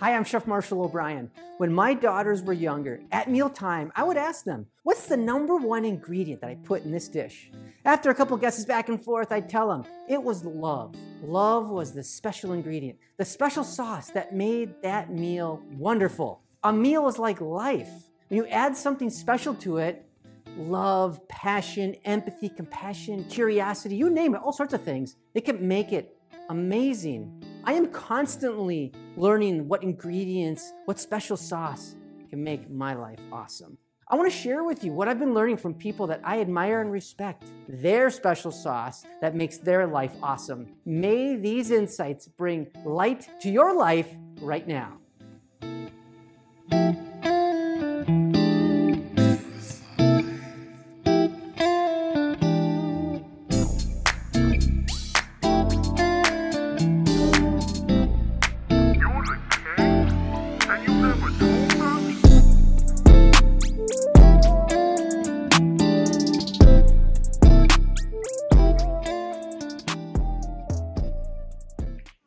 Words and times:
Hi, 0.00 0.14
I'm 0.14 0.22
Chef 0.22 0.46
Marshall 0.46 0.84
O'Brien. 0.84 1.28
When 1.56 1.72
my 1.72 1.92
daughters 1.92 2.40
were 2.40 2.52
younger, 2.52 3.00
at 3.10 3.28
mealtime, 3.28 3.90
I 3.96 4.04
would 4.04 4.16
ask 4.16 4.44
them, 4.44 4.66
What's 4.84 5.08
the 5.08 5.16
number 5.16 5.56
one 5.56 5.84
ingredient 5.84 6.40
that 6.40 6.50
I 6.50 6.54
put 6.54 6.84
in 6.84 6.92
this 6.92 7.08
dish? 7.08 7.50
After 7.84 8.08
a 8.10 8.14
couple 8.14 8.36
guesses 8.36 8.64
back 8.64 8.88
and 8.88 9.02
forth, 9.02 9.32
I'd 9.32 9.48
tell 9.48 9.66
them 9.66 9.84
it 10.08 10.22
was 10.22 10.44
love. 10.44 10.94
Love 11.20 11.70
was 11.70 11.92
the 11.92 12.04
special 12.04 12.52
ingredient, 12.52 12.96
the 13.16 13.24
special 13.24 13.64
sauce 13.64 14.10
that 14.10 14.32
made 14.32 14.72
that 14.84 15.12
meal 15.12 15.64
wonderful. 15.72 16.42
A 16.62 16.72
meal 16.72 17.08
is 17.08 17.18
like 17.18 17.40
life. 17.40 17.90
When 18.28 18.36
you 18.36 18.46
add 18.46 18.76
something 18.76 19.10
special 19.10 19.52
to 19.56 19.78
it, 19.78 20.06
love, 20.56 21.26
passion, 21.26 21.96
empathy, 22.04 22.50
compassion, 22.50 23.24
curiosity, 23.24 23.96
you 23.96 24.10
name 24.10 24.36
it, 24.36 24.42
all 24.44 24.52
sorts 24.52 24.74
of 24.74 24.82
things, 24.82 25.16
it 25.34 25.44
can 25.44 25.66
make 25.66 25.92
it 25.92 26.16
amazing. 26.50 27.42
I 27.64 27.72
am 27.72 27.88
constantly 27.88 28.92
learning 29.16 29.68
what 29.68 29.82
ingredients, 29.82 30.72
what 30.84 30.98
special 30.98 31.36
sauce 31.36 31.96
can 32.30 32.42
make 32.42 32.70
my 32.70 32.94
life 32.94 33.18
awesome. 33.32 33.76
I 34.08 34.16
want 34.16 34.30
to 34.32 34.36
share 34.36 34.64
with 34.64 34.84
you 34.84 34.92
what 34.92 35.06
I've 35.06 35.18
been 35.18 35.34
learning 35.34 35.58
from 35.58 35.74
people 35.74 36.06
that 36.06 36.20
I 36.24 36.40
admire 36.40 36.80
and 36.80 36.90
respect, 36.90 37.44
their 37.68 38.08
special 38.10 38.50
sauce 38.50 39.04
that 39.20 39.34
makes 39.34 39.58
their 39.58 39.86
life 39.86 40.12
awesome. 40.22 40.68
May 40.86 41.36
these 41.36 41.70
insights 41.70 42.26
bring 42.26 42.68
light 42.86 43.28
to 43.42 43.50
your 43.50 43.74
life 43.74 44.08
right 44.40 44.66
now. 44.66 44.98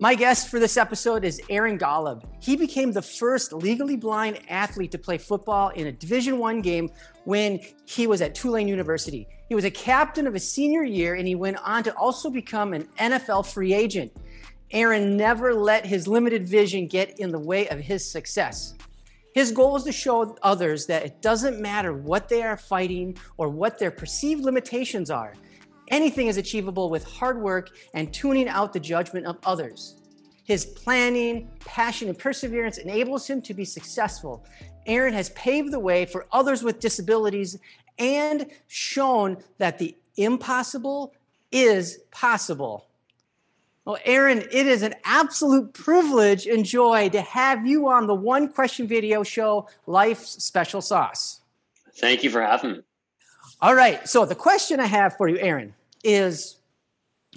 My 0.00 0.14
guest 0.14 0.48
for 0.48 0.60
this 0.60 0.76
episode 0.76 1.24
is 1.24 1.42
Aaron 1.50 1.76
Golub. 1.76 2.22
He 2.40 2.54
became 2.54 2.92
the 2.92 3.02
first 3.02 3.52
legally 3.52 3.96
blind 3.96 4.38
athlete 4.48 4.92
to 4.92 4.98
play 4.98 5.18
football 5.18 5.70
in 5.70 5.88
a 5.88 5.92
Division 5.92 6.38
One 6.38 6.62
game 6.62 6.88
when 7.24 7.58
he 7.84 8.06
was 8.06 8.22
at 8.22 8.32
Tulane 8.32 8.68
University. 8.68 9.26
He 9.48 9.56
was 9.56 9.64
a 9.64 9.72
captain 9.72 10.28
of 10.28 10.34
his 10.34 10.48
senior 10.48 10.84
year, 10.84 11.16
and 11.16 11.26
he 11.26 11.34
went 11.34 11.56
on 11.64 11.82
to 11.82 11.92
also 11.96 12.30
become 12.30 12.74
an 12.74 12.84
NFL 13.00 13.52
free 13.52 13.74
agent. 13.74 14.12
Aaron 14.70 15.16
never 15.16 15.52
let 15.52 15.84
his 15.84 16.06
limited 16.06 16.46
vision 16.46 16.86
get 16.86 17.18
in 17.18 17.32
the 17.32 17.40
way 17.40 17.68
of 17.68 17.80
his 17.80 18.08
success. 18.08 18.74
His 19.34 19.50
goal 19.50 19.74
is 19.74 19.82
to 19.82 19.90
show 19.90 20.36
others 20.44 20.86
that 20.86 21.04
it 21.04 21.20
doesn't 21.22 21.60
matter 21.60 21.92
what 21.92 22.28
they 22.28 22.44
are 22.44 22.56
fighting 22.56 23.18
or 23.36 23.48
what 23.48 23.80
their 23.80 23.90
perceived 23.90 24.44
limitations 24.44 25.10
are. 25.10 25.34
Anything 25.90 26.26
is 26.26 26.36
achievable 26.36 26.90
with 26.90 27.04
hard 27.04 27.40
work 27.40 27.70
and 27.94 28.12
tuning 28.12 28.48
out 28.48 28.72
the 28.72 28.80
judgment 28.80 29.26
of 29.26 29.38
others. 29.44 29.96
His 30.44 30.64
planning, 30.64 31.50
passion, 31.60 32.08
and 32.08 32.18
perseverance 32.18 32.78
enables 32.78 33.26
him 33.26 33.42
to 33.42 33.54
be 33.54 33.64
successful. 33.64 34.46
Aaron 34.86 35.12
has 35.12 35.30
paved 35.30 35.72
the 35.72 35.78
way 35.78 36.06
for 36.06 36.26
others 36.32 36.62
with 36.62 36.80
disabilities 36.80 37.58
and 37.98 38.46
shown 38.66 39.36
that 39.58 39.78
the 39.78 39.94
impossible 40.16 41.12
is 41.52 42.00
possible. 42.10 42.86
Well, 43.84 43.98
Aaron, 44.04 44.40
it 44.52 44.66
is 44.66 44.82
an 44.82 44.94
absolute 45.04 45.72
privilege 45.72 46.46
and 46.46 46.64
joy 46.64 47.08
to 47.08 47.22
have 47.22 47.66
you 47.66 47.88
on 47.88 48.06
the 48.06 48.14
One 48.14 48.48
Question 48.48 48.86
Video 48.86 49.22
Show 49.22 49.66
Life's 49.86 50.44
Special 50.44 50.82
Sauce. 50.82 51.40
Thank 51.96 52.22
you 52.22 52.30
for 52.30 52.42
having 52.42 52.72
me. 52.72 52.80
All 53.60 53.74
right. 53.74 54.06
So, 54.06 54.24
the 54.24 54.34
question 54.34 54.78
I 54.78 54.86
have 54.86 55.16
for 55.16 55.26
you, 55.28 55.38
Aaron, 55.38 55.74
is 56.08 56.56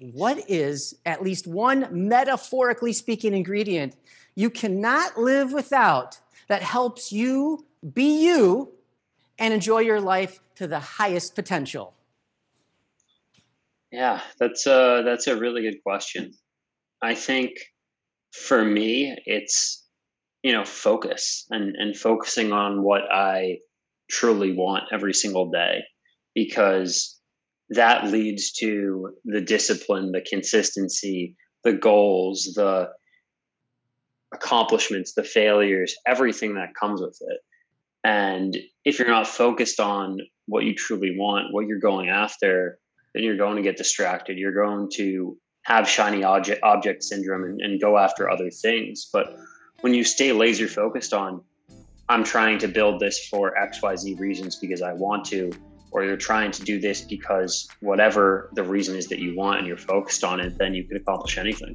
what 0.00 0.38
is 0.50 0.96
at 1.06 1.22
least 1.22 1.46
one 1.46 1.88
metaphorically 1.92 2.92
speaking 2.92 3.32
ingredient 3.34 3.94
you 4.34 4.50
cannot 4.50 5.16
live 5.16 5.52
without 5.52 6.18
that 6.48 6.62
helps 6.62 7.12
you 7.12 7.64
be 7.94 8.24
you 8.26 8.72
and 9.38 9.52
enjoy 9.52 9.80
your 9.80 10.00
life 10.00 10.40
to 10.56 10.66
the 10.66 10.78
highest 10.78 11.34
potential? 11.34 11.94
Yeah, 13.92 14.20
that's 14.38 14.66
a 14.66 15.02
that's 15.04 15.26
a 15.26 15.36
really 15.36 15.62
good 15.62 15.82
question. 15.82 16.32
I 17.02 17.14
think 17.14 17.52
for 18.32 18.64
me, 18.64 19.16
it's 19.26 19.84
you 20.42 20.52
know 20.52 20.64
focus 20.64 21.46
and 21.50 21.74
and 21.76 21.96
focusing 21.96 22.52
on 22.52 22.82
what 22.82 23.02
I 23.10 23.58
truly 24.10 24.52
want 24.52 24.84
every 24.92 25.14
single 25.14 25.50
day 25.50 25.82
because 26.34 27.18
that 27.70 28.06
leads 28.06 28.52
to 28.52 29.14
the 29.24 29.40
discipline, 29.40 30.12
the 30.12 30.20
consistency, 30.20 31.34
the 31.64 31.72
goals, 31.72 32.52
the 32.54 32.90
accomplishments, 34.32 35.14
the 35.14 35.24
failures, 35.24 35.94
everything 36.06 36.54
that 36.54 36.74
comes 36.78 37.00
with 37.00 37.18
it. 37.20 37.40
And 38.04 38.56
if 38.84 38.98
you're 38.98 39.08
not 39.08 39.26
focused 39.26 39.80
on 39.80 40.20
what 40.46 40.64
you 40.64 40.74
truly 40.74 41.16
want, 41.18 41.52
what 41.52 41.66
you're 41.66 41.80
going 41.80 42.08
after, 42.08 42.78
then 43.14 43.24
you're 43.24 43.36
going 43.36 43.56
to 43.56 43.62
get 43.62 43.76
distracted. 43.76 44.38
You're 44.38 44.54
going 44.54 44.90
to 44.94 45.36
have 45.62 45.88
shiny 45.88 46.22
object 46.22 46.62
object 46.62 47.02
syndrome 47.02 47.42
and, 47.42 47.60
and 47.60 47.80
go 47.80 47.98
after 47.98 48.30
other 48.30 48.50
things. 48.50 49.08
But 49.12 49.36
when 49.80 49.92
you 49.92 50.04
stay 50.04 50.32
laser 50.32 50.68
focused 50.68 51.12
on, 51.12 51.42
I'm 52.08 52.22
trying 52.22 52.58
to 52.60 52.68
build 52.68 53.00
this 53.00 53.26
for 53.26 53.54
XYZ 53.60 54.20
reasons 54.20 54.56
because 54.56 54.82
I 54.82 54.92
want 54.92 55.24
to, 55.26 55.50
or 55.96 56.04
you're 56.04 56.18
trying 56.18 56.50
to 56.50 56.62
do 56.62 56.78
this 56.78 57.00
because 57.00 57.68
whatever 57.80 58.50
the 58.52 58.62
reason 58.62 58.96
is 58.96 59.06
that 59.08 59.18
you 59.18 59.34
want 59.34 59.60
and 59.60 59.66
you're 59.66 59.78
focused 59.78 60.24
on 60.24 60.40
it, 60.40 60.58
then 60.58 60.74
you 60.74 60.84
can 60.84 60.98
accomplish 60.98 61.38
anything. 61.38 61.74